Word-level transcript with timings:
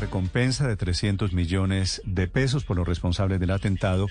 Recompensa 0.00 0.66
de 0.66 0.76
300 0.76 1.32
millones 1.32 2.02
de 2.04 2.26
pesos 2.26 2.64
por 2.64 2.76
los 2.76 2.88
responsables 2.88 3.38
del 3.38 3.50
atentado 3.50 4.06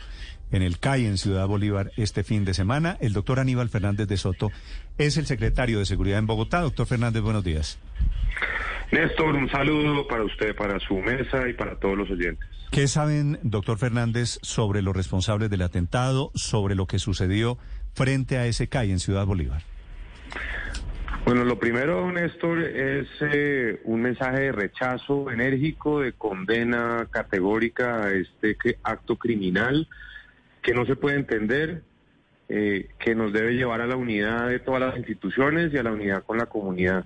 en 0.52 0.62
el 0.62 0.79
CAI 0.79 1.05
en 1.05 1.17
Ciudad 1.17 1.48
Bolívar 1.48 1.91
este 1.98 2.23
fin 2.23 2.45
de 2.45 2.53
semana. 2.53 2.98
El 3.02 3.13
doctor 3.13 3.39
Aníbal 3.39 3.70
Fernández 3.70 4.07
de 4.07 4.17
Soto 4.17 4.52
es 4.98 5.17
el 5.17 5.25
secretario 5.25 5.79
de 5.79 5.85
Seguridad 5.85 6.20
en 6.20 6.27
Bogotá. 6.27 6.62
Doctor 6.62 6.88
Fernández, 6.88 7.21
buenos 7.21 7.43
días. 7.43 7.79
Néstor, 8.91 9.35
un 9.35 9.49
saludo 9.49 10.07
para 10.07 10.23
usted, 10.23 10.55
para 10.55 10.79
su 10.79 10.95
mesa 10.95 11.48
y 11.48 11.53
para 11.53 11.75
todos 11.75 11.98
los 11.98 12.09
oyentes. 12.09 12.48
¿Qué 12.71 12.87
saben, 12.87 13.40
doctor 13.43 13.77
Fernández, 13.77 14.40
sobre 14.41 14.81
los 14.81 14.95
responsables 14.95 15.49
del 15.49 15.63
atentado, 15.63 16.31
sobre 16.35 16.76
lo 16.76 16.87
que 16.87 16.99
sucedió 16.99 17.57
frente 17.93 18.37
a 18.37 18.45
ese 18.45 18.70
CAI 18.70 18.91
en 18.91 18.99
Ciudad 18.99 19.26
Bolívar? 19.26 19.63
Bueno, 21.29 21.43
lo 21.43 21.59
primero, 21.59 22.11
Néstor, 22.11 22.57
es 22.63 23.07
eh, 23.21 23.81
un 23.83 24.01
mensaje 24.01 24.39
de 24.39 24.51
rechazo 24.51 25.29
enérgico, 25.29 25.99
de 25.99 26.13
condena 26.13 27.07
categórica 27.12 28.05
a 28.05 28.12
este 28.12 28.57
acto 28.81 29.15
criminal 29.15 29.87
que 30.63 30.73
no 30.73 30.87
se 30.87 30.95
puede 30.95 31.17
entender, 31.17 31.84
eh, 32.48 32.89
que 32.98 33.13
nos 33.13 33.31
debe 33.31 33.54
llevar 33.54 33.79
a 33.81 33.85
la 33.85 33.95
unidad 33.95 34.48
de 34.48 34.57
todas 34.57 34.81
las 34.81 34.98
instituciones 34.98 35.71
y 35.71 35.77
a 35.77 35.84
la 35.84 35.91
unidad 35.91 36.23
con 36.23 36.39
la 36.39 36.48
comunidad. 36.48 37.05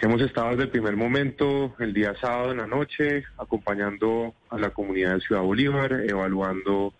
Hemos 0.00 0.22
estado 0.22 0.50
desde 0.50 0.62
el 0.62 0.70
primer 0.70 0.94
momento, 0.94 1.74
el 1.80 1.92
día 1.92 2.14
sábado 2.20 2.52
en 2.52 2.58
la 2.58 2.68
noche, 2.68 3.24
acompañando 3.36 4.32
a 4.48 4.58
la 4.58 4.70
comunidad 4.70 5.14
de 5.14 5.22
Ciudad 5.22 5.42
Bolívar, 5.42 6.04
evaluando 6.06 6.94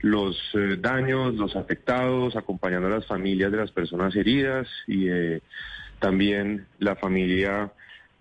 los 0.00 0.36
eh, 0.54 0.76
daños, 0.78 1.34
los 1.34 1.56
afectados, 1.56 2.36
acompañando 2.36 2.86
a 2.86 2.90
las 2.90 3.06
familias 3.06 3.50
de 3.50 3.58
las 3.58 3.72
personas 3.72 4.14
heridas 4.14 4.68
y 4.86 5.08
eh, 5.08 5.40
también 5.98 6.66
la 6.78 6.96
familia 6.96 7.72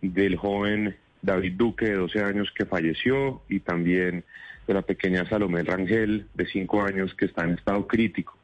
del 0.02 0.36
joven 0.38 0.96
David 1.22 1.54
Duque 1.54 1.86
de 1.86 1.96
12 1.96 2.24
años 2.24 2.52
que 2.56 2.66
falleció 2.66 3.42
y 3.50 3.60
también 3.60 4.24
de 4.68 4.74
la 4.74 4.82
pequeña 4.82 5.28
Salomé 5.30 5.64
Rangel 5.64 6.28
de 6.34 6.46
5 6.46 6.84
años 6.84 7.14
que 7.14 7.26
está 7.26 7.44
en 7.44 7.52
estado 7.52 7.88
crítico. 7.88 8.38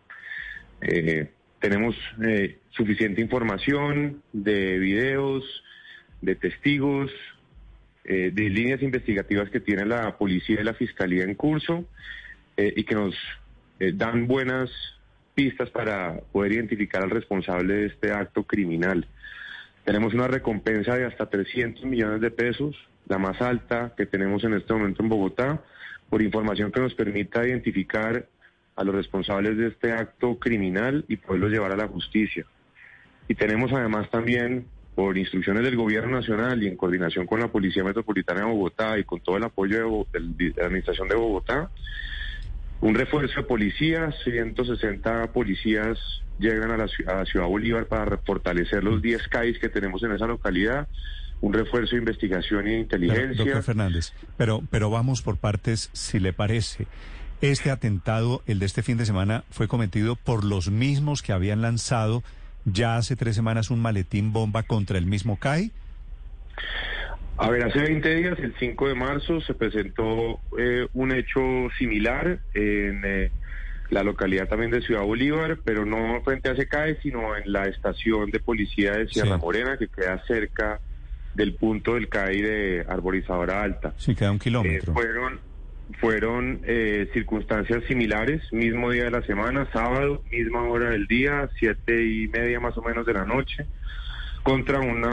Eh, 0.81 1.29
tenemos 1.59 1.95
suficiente 2.71 3.21
información 3.21 4.21
de 4.33 4.77
videos, 4.79 5.45
de 6.21 6.35
testigos, 6.35 7.09
de 8.03 8.31
líneas 8.31 8.81
investigativas 8.81 9.49
que 9.49 9.61
tiene 9.61 9.85
la 9.85 10.17
policía 10.17 10.59
y 10.59 10.63
la 10.65 10.73
fiscalía 10.73 11.23
en 11.23 11.35
curso 11.35 11.85
eh, 12.57 12.73
y 12.75 12.83
que 12.83 12.95
nos 12.95 13.15
dan 13.95 14.27
buenas 14.27 14.69
pistas 15.33 15.69
para 15.69 16.21
poder 16.31 16.53
identificar 16.53 17.03
al 17.03 17.09
responsable 17.09 17.73
de 17.73 17.85
este 17.87 18.11
acto 18.11 18.43
criminal. 18.43 19.07
Tenemos 19.83 20.13
una 20.13 20.27
recompensa 20.27 20.95
de 20.95 21.05
hasta 21.05 21.29
300 21.29 21.83
millones 21.85 22.21
de 22.21 22.31
pesos, 22.31 22.75
la 23.07 23.17
más 23.17 23.41
alta 23.41 23.93
que 23.97 24.05
tenemos 24.05 24.43
en 24.43 24.53
este 24.53 24.73
momento 24.73 25.03
en 25.03 25.09
Bogotá, 25.09 25.61
por 26.09 26.21
información 26.21 26.71
que 26.71 26.79
nos 26.79 26.93
permita 26.93 27.45
identificar 27.45 28.25
a 28.75 28.83
los 28.83 28.95
responsables 28.95 29.57
de 29.57 29.67
este 29.67 29.91
acto 29.91 30.37
criminal 30.39 31.05
y 31.07 31.17
poderlos 31.17 31.51
llevar 31.51 31.71
a 31.71 31.77
la 31.77 31.87
justicia. 31.87 32.45
Y 33.27 33.35
tenemos 33.35 33.71
además 33.73 34.09
también, 34.09 34.65
por 34.95 35.17
instrucciones 35.17 35.63
del 35.63 35.75
Gobierno 35.75 36.11
Nacional 36.17 36.61
y 36.61 36.67
en 36.67 36.77
coordinación 36.77 37.25
con 37.25 37.39
la 37.39 37.47
Policía 37.47 37.83
Metropolitana 37.83 38.41
de 38.41 38.45
Bogotá 38.45 38.97
y 38.97 39.03
con 39.03 39.21
todo 39.21 39.37
el 39.37 39.43
apoyo 39.43 40.05
de, 40.13 40.19
la 40.55 40.65
Administración 40.65 41.07
de 41.07 41.15
Bogotá, 41.15 41.69
un 42.83 42.95
refuerzo 42.95 43.35
de 43.37 43.43
policías, 43.43 44.13
160 44.25 45.31
policías 45.31 45.97
llegan 46.37 46.69
a 46.71 46.75
la, 46.77 46.83
a 46.83 47.25
Ciudad 47.25 47.47
Bolívar 47.47 47.85
para 47.85 48.17
fortalecer 48.17 48.83
los 48.83 49.01
10 49.01 49.29
CAIs 49.29 49.57
que 49.57 49.69
tenemos 49.69 50.03
en 50.03 50.11
esa 50.11 50.27
localidad, 50.27 50.89
un 51.39 51.53
refuerzo 51.53 51.95
de 51.95 51.99
investigación 51.99 52.67
y 52.67 52.71
de 52.71 52.79
inteligencia. 52.79 53.45
doctor 53.45 53.63
Fernández, 53.63 54.11
pero, 54.35 54.63
pero 54.69 54.89
vamos 54.89 55.21
por 55.21 55.37
partes, 55.37 55.91
si 55.93 56.19
le 56.19 56.33
parece. 56.33 56.87
Este 57.39 57.71
atentado, 57.71 58.41
el 58.47 58.59
de 58.59 58.65
este 58.65 58.83
fin 58.83 58.97
de 58.97 59.05
semana, 59.05 59.45
fue 59.49 59.69
cometido 59.69 60.17
por 60.17 60.43
los 60.43 60.69
mismos 60.69 61.21
que 61.21 61.31
habían 61.31 61.61
lanzado 61.61 62.21
ya 62.65 62.97
hace 62.97 63.15
tres 63.15 63.35
semanas 63.35 63.71
un 63.71 63.81
maletín 63.81 64.33
bomba 64.33 64.63
contra 64.63 64.97
el 64.97 65.05
mismo 65.05 65.39
CAI. 65.39 65.71
A 67.43 67.49
ver, 67.49 67.61
hace 67.65 67.77
20 67.77 68.15
días, 68.15 68.39
el 68.39 68.55
5 68.57 68.87
de 68.87 68.95
marzo, 68.95 69.41
se 69.41 69.53
presentó 69.53 70.39
eh, 70.57 70.87
un 70.93 71.11
hecho 71.11 71.41
similar 71.77 72.39
en 72.53 73.01
eh, 73.03 73.31
la 73.89 74.01
localidad 74.01 74.47
también 74.47 74.71
de 74.71 74.81
Ciudad 74.81 75.01
Bolívar, 75.01 75.57
pero 75.65 75.85
no 75.85 76.21
frente 76.23 76.47
a 76.47 76.53
ese 76.53 76.69
CAE, 76.69 77.01
sino 77.01 77.35
en 77.35 77.51
la 77.51 77.65
estación 77.65 78.31
de 78.31 78.39
policía 78.39 78.93
de 78.93 79.09
Sierra 79.09 79.37
Morena, 79.37 79.75
que 79.75 79.89
queda 79.89 80.23
cerca 80.25 80.79
del 81.35 81.55
punto 81.55 81.95
del 81.95 82.07
CAI 82.07 82.41
de 82.41 82.85
Arborizadora 82.87 83.61
Alta. 83.61 83.93
Sí, 83.97 84.15
queda 84.15 84.31
un 84.31 84.39
kilómetro. 84.39 84.93
Eh, 84.93 84.95
fueron 84.95 85.39
fueron 85.99 86.61
eh, 86.63 87.09
circunstancias 87.11 87.83
similares, 87.89 88.41
mismo 88.53 88.89
día 88.89 89.03
de 89.03 89.11
la 89.11 89.21
semana, 89.23 89.67
sábado, 89.73 90.23
misma 90.31 90.63
hora 90.63 90.91
del 90.91 91.07
día, 91.07 91.49
siete 91.59 92.05
y 92.05 92.29
media 92.29 92.61
más 92.61 92.77
o 92.77 92.81
menos 92.81 93.05
de 93.05 93.13
la 93.13 93.25
noche, 93.25 93.67
contra 94.43 94.79
un 94.79 95.03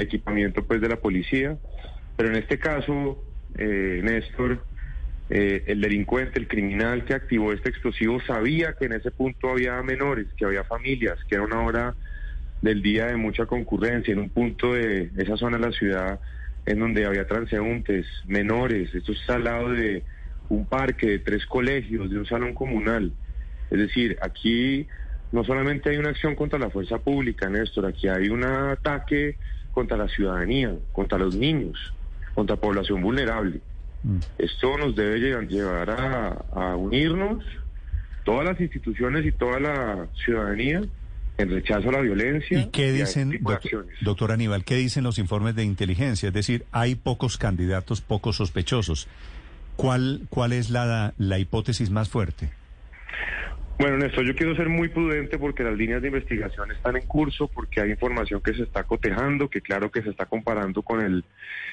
equipamiento 0.00 0.64
pues 0.64 0.80
de 0.80 0.88
la 0.88 0.96
policía. 0.96 1.56
Pero 2.16 2.30
en 2.30 2.36
este 2.36 2.58
caso, 2.58 3.22
eh, 3.56 4.00
Néstor, 4.02 4.64
eh, 5.28 5.64
el 5.66 5.80
delincuente, 5.80 6.38
el 6.38 6.48
criminal 6.48 7.04
que 7.04 7.14
activó 7.14 7.52
este 7.52 7.68
explosivo 7.68 8.20
sabía 8.26 8.74
que 8.78 8.86
en 8.86 8.92
ese 8.92 9.10
punto 9.10 9.50
había 9.50 9.80
menores, 9.82 10.26
que 10.36 10.44
había 10.44 10.64
familias, 10.64 11.18
que 11.28 11.36
era 11.36 11.44
una 11.44 11.62
hora 11.62 11.94
del 12.62 12.82
día 12.82 13.06
de 13.06 13.16
mucha 13.16 13.46
concurrencia, 13.46 14.12
en 14.12 14.18
un 14.18 14.28
punto 14.28 14.74
de 14.74 15.10
esa 15.16 15.36
zona 15.36 15.56
de 15.58 15.66
la 15.66 15.72
ciudad 15.72 16.20
en 16.66 16.78
donde 16.78 17.06
había 17.06 17.26
transeúntes, 17.26 18.06
menores, 18.26 18.94
esto 18.94 19.12
es 19.12 19.30
al 19.30 19.44
lado 19.44 19.70
de 19.70 20.02
un 20.48 20.66
parque, 20.66 21.06
de 21.06 21.18
tres 21.20 21.46
colegios, 21.46 22.10
de 22.10 22.18
un 22.18 22.26
salón 22.26 22.54
comunal. 22.54 23.12
Es 23.70 23.78
decir, 23.78 24.18
aquí 24.20 24.86
no 25.32 25.44
solamente 25.44 25.90
hay 25.90 25.96
una 25.96 26.10
acción 26.10 26.34
contra 26.34 26.58
la 26.58 26.70
fuerza 26.70 26.98
pública, 26.98 27.48
Néstor, 27.48 27.86
aquí 27.86 28.08
hay 28.08 28.28
un 28.28 28.44
ataque 28.44 29.36
contra 29.72 29.96
la 29.96 30.08
ciudadanía, 30.08 30.74
contra 30.92 31.18
los 31.18 31.36
niños, 31.36 31.92
contra 32.34 32.56
la 32.56 32.60
población 32.60 33.00
vulnerable. 33.02 33.60
Mm. 34.02 34.18
Esto 34.38 34.78
nos 34.78 34.96
debe 34.96 35.18
llevar 35.46 35.90
a 36.52 36.76
unirnos, 36.76 37.44
todas 38.24 38.44
las 38.44 38.60
instituciones 38.60 39.24
y 39.24 39.32
toda 39.32 39.60
la 39.60 40.06
ciudadanía, 40.24 40.82
en 41.40 41.50
rechazo 41.50 41.88
a 41.88 41.92
la 41.92 42.00
violencia. 42.00 42.58
¿Y 42.58 42.66
qué 42.66 42.92
dicen, 42.92 43.40
doctor, 44.00 44.32
Aníbal, 44.32 44.64
qué 44.64 44.76
dicen 44.76 45.04
los 45.04 45.18
informes 45.18 45.54
de 45.54 45.64
inteligencia? 45.64 46.28
Es 46.28 46.34
decir, 46.34 46.64
hay 46.70 46.94
pocos 46.94 47.38
candidatos, 47.38 48.00
pocos 48.00 48.36
sospechosos. 48.36 49.08
¿Cuál, 49.76 50.22
cuál 50.28 50.52
es 50.52 50.70
la, 50.70 51.14
la 51.16 51.38
hipótesis 51.38 51.90
más 51.90 52.08
fuerte? 52.08 52.50
Bueno, 53.80 53.96
Néstor, 53.96 54.26
yo 54.26 54.34
quiero 54.34 54.54
ser 54.56 54.68
muy 54.68 54.88
prudente 54.88 55.38
porque 55.38 55.62
las 55.62 55.74
líneas 55.74 56.02
de 56.02 56.08
investigación 56.08 56.70
están 56.70 56.98
en 56.98 57.06
curso, 57.06 57.48
porque 57.48 57.80
hay 57.80 57.90
información 57.90 58.42
que 58.42 58.52
se 58.52 58.64
está 58.64 58.84
cotejando, 58.84 59.48
que 59.48 59.62
claro 59.62 59.90
que 59.90 60.02
se 60.02 60.10
está 60.10 60.26
comparando 60.26 60.82
con 60.82 61.00
el 61.00 61.24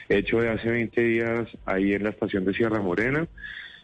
hecho 0.07 0.39
de 0.39 0.47
hace 0.47 0.69
20 0.69 1.01
días 1.01 1.49
ahí 1.65 1.91
en 1.91 2.05
la 2.05 2.11
estación 2.11 2.45
de 2.45 2.53
Sierra 2.53 2.79
Morena. 2.79 3.27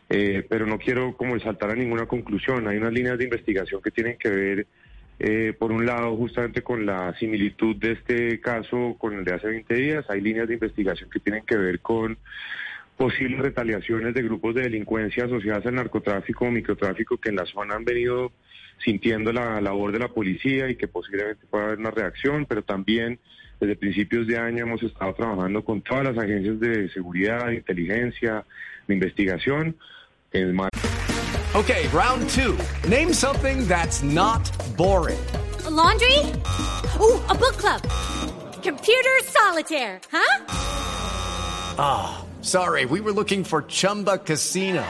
Eh, 0.10 0.42
pero 0.48 0.66
no 0.66 0.80
quiero 0.80 1.18
como 1.18 1.38
saltar 1.42 1.72
a 1.72 1.76
ninguna 1.76 2.06
conclusión. 2.06 2.66
Hay 2.70 2.78
unas 2.78 2.94
líneas 2.94 3.18
de 3.18 3.26
investigación 3.26 3.82
que 3.82 3.92
tienen 3.92 4.18
que 4.18 4.30
ver 4.30 4.68
eh, 5.20 5.54
por 5.60 5.74
un 5.74 5.86
lado, 5.86 6.16
justamente 6.16 6.62
con 6.62 6.86
la 6.86 7.14
similitud 7.20 7.76
de 7.76 7.92
este 7.92 8.40
caso 8.40 8.96
con 8.98 9.16
el 9.16 9.26
de 9.26 9.34
hace 9.34 9.48
20 9.48 9.74
días, 9.76 10.06
hay 10.10 10.22
líneas 10.22 10.48
de 10.48 10.54
investigación 10.54 11.10
que 11.10 11.20
tienen 11.20 11.46
que 11.46 11.58
ver 11.58 11.82
con 11.82 12.18
posibles 12.98 13.40
retaliaciones 13.40 14.14
de 14.14 14.22
grupos 14.22 14.56
de 14.56 14.62
delincuencia 14.64 15.26
asociadas 15.26 15.66
al 15.66 15.76
narcotráfico 15.76 16.46
o 16.46 16.52
microtráfico 16.52 17.18
que 17.18 17.30
en 17.30 17.38
la 17.38 17.46
zona 17.46 17.76
han 17.76 17.86
venido 17.86 18.32
sintiendo 18.84 19.32
la 19.32 19.62
labor 19.62 19.92
de 19.92 20.00
la 20.00 20.08
policía 20.08 20.70
y 20.70 20.76
que 20.76 20.88
posiblemente 20.88 21.46
pueda 21.50 21.66
haber 21.66 21.80
una 21.80 21.92
reacción, 21.92 22.46
pero 22.46 22.64
también 22.64 23.20
desde 23.60 23.76
principios 23.76 24.28
de 24.28 24.38
año 24.38 24.64
hemos 24.64 24.84
estado 24.84 25.14
trabajando 25.14 25.64
con 25.64 25.82
todas 25.82 26.04
las 26.04 26.18
agencias 26.18 26.60
de 26.60 26.90
seguridad, 26.90 27.48
de 27.48 27.56
inteligencia, 27.56 28.46
de 28.88 28.94
investigación. 28.94 29.76
En 30.32 30.58
Okay, 31.56 31.88
round 31.94 32.28
two. 32.30 32.58
Name 32.90 33.14
something 33.14 33.68
that's 33.68 34.02
not 34.02 34.50
boring. 34.76 35.20
A 35.66 35.70
laundry? 35.70 36.18
Ooh, 37.00 37.22
a 37.30 37.36
book 37.36 37.58
club. 37.58 37.80
Computer 38.64 39.22
solitaire, 39.22 40.02
huh? 40.12 40.46
Ah, 41.78 42.18
oh, 42.18 42.23
sorry. 42.44 42.86
We 42.86 43.00
were 43.02 43.12
looking 43.12 43.44
for 43.44 43.62
Chumba 43.64 44.18
Casino. 44.18 44.84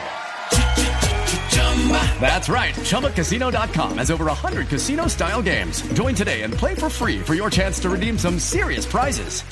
That's 2.21 2.47
right. 2.47 2.73
ChumbaCasino.com 2.75 3.97
has 3.97 4.09
over 4.09 4.25
100 4.25 4.69
casino 4.69 5.07
style 5.07 5.41
games. 5.41 5.81
Join 5.93 6.15
today 6.15 6.43
and 6.43 6.53
play 6.53 6.75
for 6.75 6.89
free 6.89 7.19
for 7.19 7.35
your 7.35 7.49
chance 7.49 7.79
to 7.81 7.89
redeem 7.89 8.17
some 8.17 8.39
serious 8.39 8.85
prizes. 8.85 9.43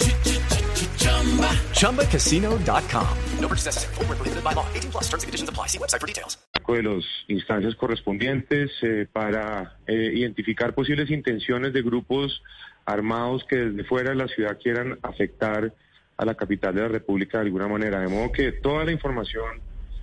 ChumbaCasino.com. 1.82 3.18
No 3.40 3.48
purchase 3.48 3.66
necessary. 3.66 3.96
Full 3.96 4.06
prohibited 4.06 4.44
by 4.44 4.54
law. 4.54 4.66
18 4.74 4.92
plus 4.92 5.04
terms 5.10 5.24
and 5.24 5.28
conditions 5.28 5.50
apply. 5.50 5.68
See 5.68 5.78
website 5.78 6.00
for 6.00 6.08
details. 6.08 6.38
De 6.68 6.82
las 6.82 7.04
instancias 7.28 7.76
correspondientes 7.76 8.72
eh, 8.82 9.06
para 9.12 9.76
eh, 9.88 10.14
identificar 10.16 10.74
posibles 10.74 11.10
intenciones 11.12 11.74
de 11.74 11.82
grupos 11.82 12.42
armados 12.86 13.44
que 13.44 13.58
desde 13.58 13.84
fuera 13.84 14.12
de 14.12 14.16
la 14.16 14.28
ciudad 14.30 14.58
quieran 14.58 14.98
afectar 15.04 15.74
a 16.22 16.26
la 16.26 16.36
capital 16.36 16.76
de 16.76 16.82
la 16.82 16.88
República 16.88 17.40
de 17.40 17.46
alguna 17.46 17.68
manera. 17.68 18.00
De 18.00 18.08
modo 18.08 18.32
que 18.32 18.52
toda 18.52 18.86
la 18.86 18.92
información 18.92 19.60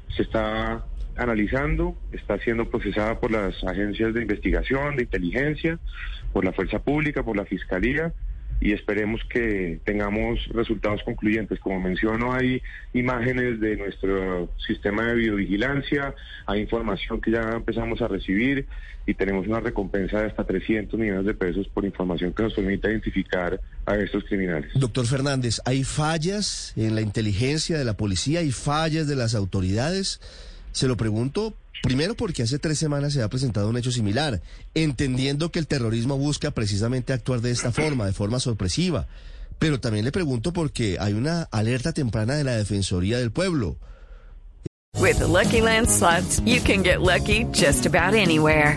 se 0.09 0.23
está 0.23 0.85
analizando, 1.17 1.97
está 2.11 2.39
siendo 2.39 2.69
procesada 2.69 3.21
por 3.21 3.31
las 3.31 3.63
agencias 3.63 4.13
de 4.13 4.23
investigación, 4.23 4.97
de 4.97 5.05
inteligencia, 5.05 5.79
por 6.33 6.45
la 6.45 6.53
fuerza 6.53 6.81
pública, 6.81 7.23
por 7.23 7.37
la 7.37 7.45
fiscalía 7.45 8.13
y 8.61 8.73
esperemos 8.73 9.21
que 9.31 9.81
tengamos 9.85 10.47
resultados 10.49 11.03
concluyentes. 11.05 11.61
Como 11.61 11.81
menciono, 11.81 12.33
hay 12.33 12.61
imágenes 12.93 13.61
de 13.61 13.77
nuestro 13.77 14.51
sistema 14.67 15.07
de 15.07 15.15
videovigilancia, 15.15 16.15
hay 16.47 16.61
información 16.63 17.21
que 17.21 17.31
ya 17.31 17.53
empezamos 17.53 18.03
a 18.03 18.09
recibir 18.09 18.67
y 19.07 19.15
tenemos 19.15 19.47
una 19.47 19.61
recompensa 19.61 20.21
de 20.21 20.27
hasta 20.27 20.45
300 20.45 20.99
millones 20.99 21.25
de 21.25 21.35
pesos 21.35 21.67
por 21.69 21.85
información 21.85 22.33
que 22.33 22.43
nos 22.43 22.53
permita 22.53 22.91
identificar 22.91 23.59
a 23.87 23.97
estos 23.97 24.25
criminales. 24.25 24.71
Doctor 24.75 25.07
Fernández, 25.07 25.61
¿hay 25.65 25.85
fallas 25.85 26.75
en 26.77 26.95
la 26.95 27.01
inteligencia 27.01 27.79
de 27.79 27.85
la 27.85 27.97
policía? 27.97 28.41
¿Hay 28.41 28.51
fallas 28.51 29.07
de 29.07 29.17
las 29.17 29.35
autoridades? 29.35 30.21
Se 30.73 30.89
lo 30.89 30.97
pregunto 30.97 31.55
primero 31.83 32.15
porque 32.15 32.43
hace 32.43 32.59
tres 32.59 32.79
semanas 32.79 33.13
se 33.13 33.23
ha 33.23 33.29
presentado 33.29 33.69
un 33.69 33.77
hecho 33.77 33.93
similar, 33.93 34.43
entendiendo 34.75 35.51
que 35.51 35.59
el 35.59 35.67
terrorismo 35.67 36.19
busca 36.19 36.51
precisamente 36.51 37.13
actuar 37.13 37.41
de 37.41 37.51
esta 37.51 37.73
forma, 37.73 38.07
de 38.07 38.13
forma 38.13 38.41
sorpresiva. 38.41 39.07
Pero 39.59 39.81
también 39.81 40.05
le 40.05 40.13
pregunto 40.13 40.53
porque 40.53 40.97
hay 41.01 41.15
una 41.15 41.43
alerta 41.43 41.93
temprana 41.93 42.35
de 42.35 42.45
la 42.45 42.57
Defensoría 42.57 43.19
del 43.19 43.33
Pueblo. 43.33 43.77
With 44.97 45.19
the 45.19 45.27
Lucky 45.27 45.61
Land 45.61 45.89
slots, 45.89 46.41
you 46.45 46.61
can 46.61 46.83
get 46.83 47.01
lucky 47.01 47.45
just 47.53 47.87
about 47.87 48.15
anywhere. 48.15 48.77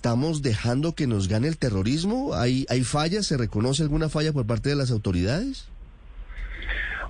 ¿Estamos 0.00 0.40
dejando 0.40 0.94
que 0.94 1.06
nos 1.06 1.28
gane 1.28 1.46
el 1.46 1.58
terrorismo? 1.58 2.32
¿Hay, 2.32 2.64
¿Hay 2.70 2.84
fallas? 2.84 3.26
¿Se 3.26 3.36
reconoce 3.36 3.82
alguna 3.82 4.08
falla 4.08 4.32
por 4.32 4.46
parte 4.46 4.70
de 4.70 4.74
las 4.74 4.90
autoridades? 4.90 5.68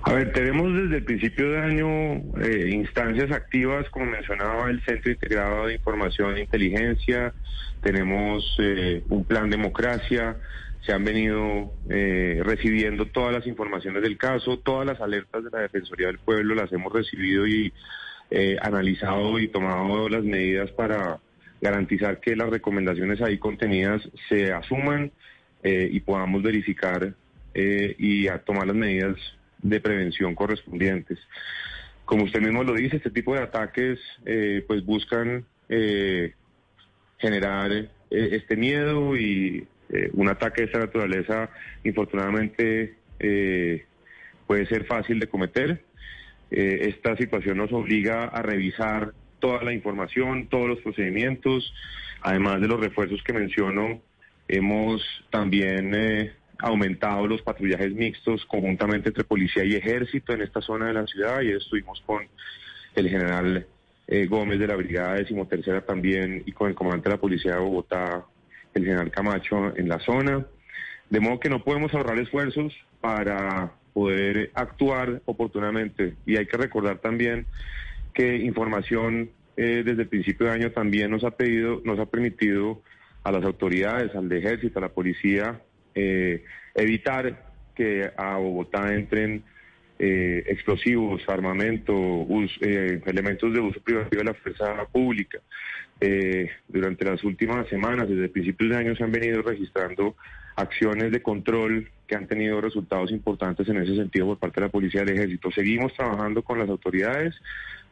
A 0.03 0.11
ver, 0.11 0.33
tenemos 0.33 0.73
desde 0.73 0.97
el 0.97 1.03
principio 1.05 1.51
de 1.51 1.57
año 1.59 1.87
eh, 2.43 2.69
instancias 2.73 3.31
activas, 3.31 3.89
como 3.91 4.07
mencionaba 4.07 4.69
el 4.69 4.83
Centro 4.83 5.09
Integrado 5.09 5.67
de 5.67 5.75
Información 5.75 6.35
e 6.35 6.41
Inteligencia, 6.41 7.33
tenemos 7.81 8.57
eh, 8.59 9.01
un 9.07 9.23
plan 9.23 9.49
democracia, 9.49 10.35
se 10.85 10.91
han 10.91 11.05
venido 11.05 11.71
eh, 11.89 12.41
recibiendo 12.43 13.05
todas 13.05 13.31
las 13.31 13.47
informaciones 13.47 14.01
del 14.01 14.17
caso, 14.17 14.59
todas 14.59 14.85
las 14.85 14.99
alertas 14.99 15.45
de 15.45 15.49
la 15.49 15.59
Defensoría 15.59 16.07
del 16.07 16.19
Pueblo 16.19 16.55
las 16.55 16.73
hemos 16.73 16.91
recibido 16.91 17.47
y 17.47 17.71
analizado 18.61 19.39
y 19.39 19.49
tomado 19.49 20.07
las 20.07 20.23
medidas 20.23 20.71
para 20.71 21.19
garantizar 21.61 22.19
que 22.19 22.35
las 22.35 22.49
recomendaciones 22.49 23.21
ahí 23.21 23.37
contenidas 23.37 24.01
se 24.27 24.51
asuman 24.51 25.11
eh, 25.63 25.87
y 25.91 25.99
podamos 25.99 26.41
verificar 26.41 27.13
eh, 27.53 27.95
y 27.97 28.27
tomar 28.45 28.65
las 28.65 28.75
medidas 28.75 29.15
de 29.61 29.79
prevención 29.79 30.33
correspondientes. 30.33 31.19
Como 32.03 32.23
usted 32.23 32.41
mismo 32.41 32.63
lo 32.63 32.73
dice, 32.73 32.97
este 32.97 33.11
tipo 33.11 33.35
de 33.35 33.41
ataques 33.41 33.99
eh, 34.25 34.65
pues 34.67 34.83
buscan 34.83 35.45
generar 37.17 37.71
este 38.09 38.57
miedo 38.57 39.15
y 39.15 39.65
un 40.11 40.27
ataque 40.27 40.63
de 40.63 40.65
esta 40.65 40.79
naturaleza 40.79 41.49
infortunadamente 41.85 42.95
puede 44.47 44.65
ser 44.65 44.83
fácil 44.83 45.17
de 45.21 45.27
cometer. 45.27 45.81
esta 46.49 47.15
situación 47.15 47.57
nos 47.57 47.71
obliga 47.71 48.25
a 48.25 48.41
revisar 48.41 49.13
toda 49.41 49.61
la 49.63 49.73
información, 49.73 50.47
todos 50.47 50.69
los 50.69 50.79
procedimientos, 50.79 51.73
además 52.21 52.61
de 52.61 52.69
los 52.69 52.79
refuerzos 52.79 53.21
que 53.23 53.33
menciono, 53.33 53.99
hemos 54.47 55.01
también 55.29 55.93
eh, 55.93 56.31
aumentado 56.59 57.27
los 57.27 57.41
patrullajes 57.41 57.93
mixtos 57.93 58.45
conjuntamente 58.45 59.09
entre 59.09 59.25
policía 59.25 59.65
y 59.65 59.75
ejército 59.75 60.31
en 60.31 60.43
esta 60.43 60.61
zona 60.61 60.87
de 60.87 60.93
la 60.93 61.07
ciudad 61.07 61.41
y 61.41 61.51
estuvimos 61.51 62.01
con 62.05 62.25
el 62.95 63.09
general 63.09 63.67
eh, 64.07 64.25
Gómez 64.27 64.59
de 64.59 64.67
la 64.67 64.75
Brigada 64.75 65.15
Decimotercera 65.15 65.81
también 65.81 66.43
y 66.45 66.51
con 66.51 66.69
el 66.69 66.75
comandante 66.75 67.09
de 67.09 67.15
la 67.15 67.21
Policía 67.21 67.53
de 67.53 67.59
Bogotá, 67.59 68.25
el 68.73 68.85
general 68.85 69.11
Camacho, 69.11 69.75
en 69.75 69.89
la 69.89 69.99
zona. 69.99 70.45
De 71.09 71.19
modo 71.19 71.39
que 71.39 71.49
no 71.49 71.63
podemos 71.63 71.93
ahorrar 71.93 72.17
esfuerzos 72.19 72.73
para 73.01 73.73
poder 73.93 74.51
actuar 74.53 75.21
oportunamente. 75.25 76.15
Y 76.25 76.37
hay 76.37 76.45
que 76.45 76.57
recordar 76.57 76.99
también 76.99 77.45
que 78.13 78.37
información 78.37 79.29
eh, 79.57 79.83
desde 79.85 80.03
el 80.03 80.07
principio 80.07 80.47
de 80.47 80.53
año 80.53 80.71
también 80.71 81.11
nos 81.11 81.23
ha 81.23 81.31
pedido, 81.31 81.81
nos 81.83 81.99
ha 81.99 82.05
permitido 82.05 82.81
a 83.23 83.31
las 83.31 83.43
autoridades, 83.43 84.15
al 84.15 84.31
ejército, 84.31 84.79
a 84.79 84.83
la 84.83 84.89
policía, 84.89 85.61
eh, 85.93 86.43
evitar 86.73 87.51
que 87.75 88.09
a 88.17 88.37
Bogotá 88.37 88.93
entren 88.93 89.43
eh, 89.99 90.43
explosivos, 90.47 91.21
armamento, 91.27 92.25
elementos 92.61 93.53
de 93.53 93.59
uso 93.59 93.79
privativo 93.81 94.23
de 94.23 94.25
la 94.25 94.33
fuerza 94.33 94.85
pública. 94.91 95.39
durante 96.67 97.05
las 97.05 97.23
últimas 97.23 97.67
semanas, 97.67 98.09
desde 98.09 98.29
principios 98.29 98.71
de 98.71 98.77
año, 98.77 98.95
se 98.95 99.03
han 99.03 99.11
venido 99.11 99.43
registrando 99.43 100.15
acciones 100.55 101.11
de 101.11 101.21
control 101.21 101.89
que 102.07 102.15
han 102.15 102.27
tenido 102.27 102.59
resultados 102.59 103.11
importantes 103.11 103.67
en 103.69 103.77
ese 103.77 103.95
sentido 103.95 104.25
por 104.27 104.37
parte 104.37 104.59
de 104.59 104.67
la 104.67 104.71
policía 104.71 105.01
del 105.01 105.15
ejército. 105.15 105.49
Seguimos 105.51 105.93
trabajando 105.93 106.43
con 106.43 106.59
las 106.59 106.69
autoridades 106.69 107.35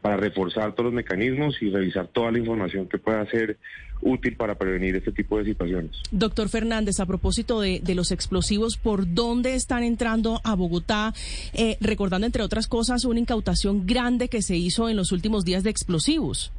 para 0.02 0.18
reforzar 0.18 0.74
todos 0.74 0.86
los 0.86 0.94
mecanismos 0.94 1.62
y 1.62 1.70
revisar 1.70 2.08
toda 2.08 2.32
la 2.32 2.40
información 2.40 2.88
que 2.88 2.98
pueda 2.98 3.26
ser 3.30 3.58
útil 4.02 4.36
para 4.36 4.56
prevenir 4.56 4.96
este 4.96 5.12
tipo 5.12 5.38
de 5.38 5.46
situaciones. 5.46 5.92
Doctor 6.12 6.48
Fernández, 6.50 7.00
a 7.00 7.06
propósito 7.06 7.60
de, 7.60 7.82
los 7.96 8.12
explosivos, 8.12 8.78
¿por 8.78 9.14
dónde 9.14 9.56
están 9.56 9.84
entrando 9.84 10.40
a 10.44 10.56
Bogotá? 10.56 11.14
Eh, 11.54 11.78
recordando, 11.82 12.26
entre 12.26 12.44
otras 12.44 12.68
cosas, 12.68 13.04
una 13.06 13.20
incautación 13.20 13.86
grande 13.86 14.30
que 14.30 14.42
se 14.42 14.56
hizo 14.56 14.90
en 14.90 14.96
los 14.96 15.12
últimos 15.12 15.44
días 15.44 15.64
de 15.64 15.70
explosivos. 15.70 16.54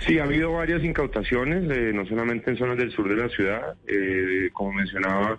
Sí, 0.00 0.18
ha 0.18 0.24
habido 0.24 0.52
varias 0.52 0.82
incautaciones, 0.82 1.70
eh, 1.70 1.92
no 1.94 2.06
solamente 2.06 2.50
en 2.50 2.56
zonas 2.56 2.76
del 2.78 2.90
sur 2.90 3.08
de 3.08 3.16
la 3.16 3.28
ciudad, 3.28 3.76
eh, 3.86 4.50
como 4.52 4.72
mencionaba, 4.72 5.38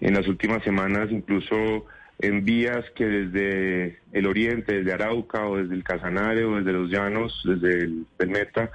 en 0.00 0.14
las 0.14 0.26
últimas 0.26 0.62
semanas 0.64 1.10
incluso 1.10 1.86
en 2.20 2.44
vías 2.44 2.84
que 2.94 3.06
desde 3.06 3.98
el 4.12 4.26
oriente, 4.26 4.74
desde 4.74 4.92
Arauca 4.92 5.46
o 5.46 5.56
desde 5.56 5.74
el 5.74 5.84
Casanare 5.84 6.44
o 6.44 6.56
desde 6.56 6.72
los 6.72 6.90
llanos, 6.90 7.42
desde 7.44 7.84
el, 7.84 8.06
Meta, 8.28 8.70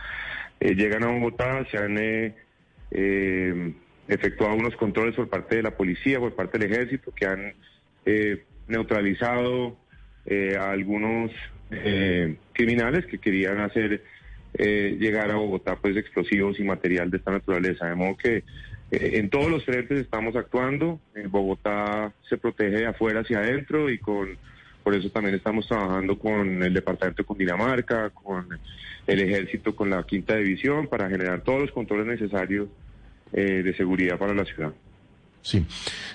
eh, 0.59 0.73
llegan 0.73 1.03
a 1.03 1.07
Bogotá, 1.07 1.65
se 1.69 1.77
han 1.77 1.97
eh, 1.97 2.35
eh, 2.91 3.73
efectuado 4.07 4.55
unos 4.55 4.75
controles 4.75 5.15
por 5.15 5.29
parte 5.29 5.57
de 5.57 5.63
la 5.63 5.71
policía, 5.77 6.19
por 6.19 6.33
parte 6.33 6.57
del 6.57 6.71
ejército, 6.71 7.11
que 7.11 7.25
han 7.25 7.53
neutralizado 8.67 9.77
a 10.59 10.71
algunos 10.71 11.31
criminales 12.53 13.05
que 13.05 13.19
querían 13.19 13.59
hacer 13.59 14.03
llegar 14.57 15.31
a 15.31 15.35
Bogotá 15.35 15.75
pues 15.75 15.97
explosivos 15.97 16.59
y 16.59 16.63
material 16.63 17.11
de 17.11 17.17
esta 17.17 17.31
naturaleza. 17.31 17.87
De 17.87 17.95
modo 17.95 18.15
que 18.17 18.43
eh, 18.91 19.11
en 19.13 19.29
todos 19.29 19.49
los 19.49 19.63
frentes 19.65 19.99
estamos 19.99 20.35
actuando. 20.35 20.99
En 21.15 21.31
Bogotá 21.31 22.13
se 22.29 22.37
protege 22.37 22.77
de 22.77 22.87
afuera 22.87 23.21
hacia 23.21 23.39
adentro 23.39 23.89
y 23.89 23.97
con 23.97 24.37
por 24.83 24.93
eso 24.93 25.09
también 25.09 25.33
estamos 25.33 25.67
trabajando 25.67 26.19
con 26.19 26.61
el 26.61 26.71
departamento 26.71 27.23
de 27.23 27.25
Cundinamarca, 27.25 28.11
con 28.11 28.47
el 29.07 29.19
ejército, 29.19 29.75
con 29.75 29.89
la 29.89 30.03
quinta 30.03 30.35
división 30.35 30.87
para 30.87 31.09
generar 31.09 31.41
todos 31.41 31.61
los 31.61 31.71
controles 31.71 32.05
necesarios 32.05 32.67
eh, 33.33 33.63
de 33.63 33.75
seguridad 33.75 34.19
para 34.19 34.35
la 34.35 34.45
ciudad. 34.45 34.71
Sí. 35.41 35.65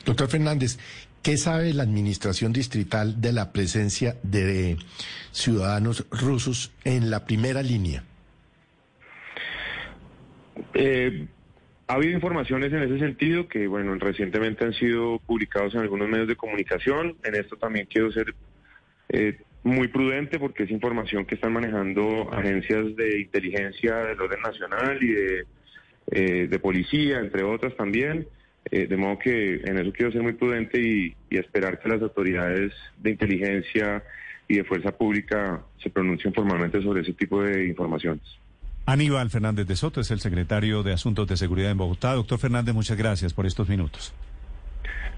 Doctor 0.04 0.28
Fernández, 0.28 0.78
¿Qué 1.22 1.36
sabe 1.36 1.74
la 1.74 1.82
administración 1.82 2.50
distrital 2.50 3.20
de 3.20 3.32
la 3.34 3.52
presencia 3.52 4.16
de 4.22 4.78
ciudadanos 5.32 6.06
rusos 6.10 6.72
en 6.82 7.10
la 7.10 7.26
primera 7.26 7.62
línea? 7.62 8.04
Eh, 10.74 11.26
ha 11.90 11.94
habido 11.94 12.12
informaciones 12.12 12.72
en 12.72 12.84
ese 12.84 13.00
sentido 13.00 13.48
que, 13.48 13.66
bueno, 13.66 13.92
recientemente 13.96 14.64
han 14.64 14.74
sido 14.74 15.18
publicados 15.18 15.74
en 15.74 15.80
algunos 15.80 16.08
medios 16.08 16.28
de 16.28 16.36
comunicación. 16.36 17.16
En 17.24 17.34
esto 17.34 17.56
también 17.56 17.88
quiero 17.90 18.12
ser 18.12 18.32
eh, 19.08 19.40
muy 19.64 19.88
prudente 19.88 20.38
porque 20.38 20.62
es 20.62 20.70
información 20.70 21.26
que 21.26 21.34
están 21.34 21.52
manejando 21.52 22.32
agencias 22.32 22.94
de 22.94 23.20
inteligencia 23.20 23.96
del 23.96 24.20
orden 24.20 24.40
nacional 24.40 25.02
y 25.02 25.08
de, 25.08 25.46
eh, 26.12 26.58
policía, 26.60 27.18
entre 27.18 27.42
otras 27.42 27.76
también. 27.76 28.28
Eh, 28.70 28.86
de 28.86 28.96
modo 28.96 29.18
que 29.18 29.54
en 29.64 29.78
eso 29.78 29.92
quiero 29.92 30.12
ser 30.12 30.22
muy 30.22 30.34
prudente 30.34 30.80
y 30.80 31.16
esperar 31.30 31.80
que 31.80 31.88
las 31.88 32.02
autoridades 32.02 32.72
de 32.98 33.10
inteligencia 33.10 34.04
y 34.46 34.58
de 34.58 34.64
fuerza 34.64 34.96
pública 34.96 35.64
se 35.82 35.90
pronuncien 35.90 36.32
formalmente 36.32 36.80
sobre 36.82 37.00
ese 37.00 37.14
tipo 37.14 37.42
de 37.42 37.66
informaciones. 37.66 38.39
Aníbal 38.90 39.30
Fernández 39.30 39.68
de 39.68 39.76
Soto 39.76 40.00
es 40.00 40.10
el 40.10 40.18
secretario 40.18 40.82
de 40.82 40.92
Asuntos 40.92 41.28
de 41.28 41.36
Seguridad 41.36 41.70
en 41.70 41.78
Bogotá. 41.78 42.12
Doctor 42.14 42.40
Fernández, 42.40 42.74
muchas 42.74 42.98
gracias 42.98 43.32
por 43.32 43.46
estos 43.46 43.68
minutos. 43.68 44.12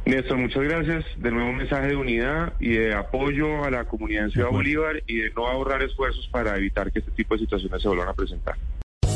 Néstor, 0.05 0.37
muchas 0.37 0.63
gracias. 0.65 1.07
De 1.17 1.31
nuevo 1.31 1.49
un 1.49 1.57
mensaje 1.57 1.87
de 1.87 1.97
unidad 1.97 2.53
y 2.61 2.73
de 2.73 2.95
apoyo 2.95 3.65
a 3.65 3.71
la 3.71 3.85
comunidad 3.85 4.25
en 4.25 4.31
Ciudad 4.31 4.51
Bolívar 4.51 5.03
y 5.07 5.17
de 5.17 5.31
no 5.31 5.47
ahorrar 5.47 5.83
esfuerzos 5.83 6.29
para 6.29 6.55
evitar 6.59 6.93
que 6.93 6.99
este 6.99 7.13
tipo 7.13 7.35
de 7.35 7.41
situaciones 7.41 7.81
se 7.81 7.89
vuelvan 7.89 8.09
a 8.09 8.13
presentar. 8.13 8.57